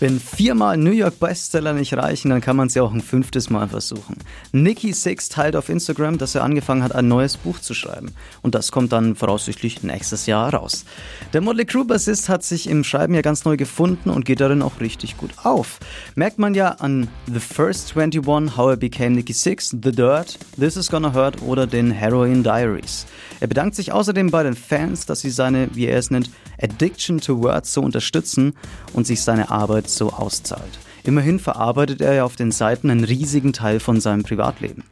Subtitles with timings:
[0.00, 3.68] Wenn viermal New York Bestseller nicht reichen, dann kann man ja auch ein fünftes Mal
[3.68, 4.16] versuchen.
[4.50, 8.14] Nicky Six teilt auf Instagram, dass er angefangen hat, ein neues Buch zu schreiben.
[8.40, 10.86] Und das kommt dann voraussichtlich nächstes Jahr raus.
[11.34, 14.62] Der Motley Crue Bassist hat sich im Schreiben ja ganz neu gefunden und geht darin
[14.62, 15.80] auch richtig gut auf.
[16.14, 20.78] Merkt man ja an The First 21, How I Became Nicky Six, The Dirt, This
[20.78, 23.04] Is Gonna Hurt oder den Heroin Diaries.
[23.40, 27.20] Er bedankt sich außerdem bei den Fans, dass sie seine, wie er es nennt, Addiction
[27.20, 28.54] to Words so unterstützen
[28.92, 30.78] und sich seine Arbeit so auszahlt.
[31.04, 34.84] Immerhin verarbeitet er ja auf den Seiten einen riesigen Teil von seinem Privatleben.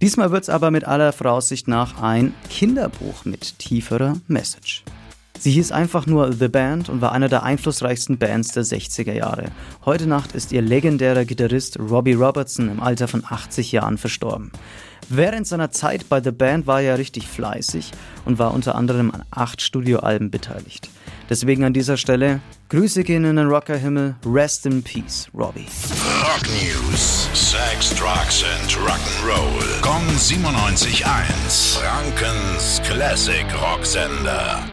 [0.00, 4.82] Diesmal wird es aber mit aller Voraussicht nach ein Kinderbuch mit tieferer Message.
[5.38, 9.46] Sie hieß einfach nur The Band und war einer der einflussreichsten Bands der 60er Jahre.
[9.84, 14.52] Heute Nacht ist ihr legendärer Gitarrist Robbie Robertson im Alter von 80 Jahren verstorben.
[15.14, 17.90] Während seiner Zeit bei The Band war er richtig fleißig
[18.24, 20.88] und war unter anderem an acht Studioalben beteiligt.
[21.28, 25.66] Deswegen an dieser Stelle Grüße gehen in den Rockerhimmel, rest in peace, Robbie.
[26.22, 29.82] Rock News: Sex, Drugs and Rock'n'Roll.
[29.82, 31.76] Kong 97.1.
[31.76, 34.72] Frankens Classic Rocksender.